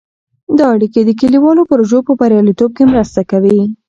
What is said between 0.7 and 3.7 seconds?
اړیکې د کلیوالو پروژو په بریالیتوب کې مرسته کوي.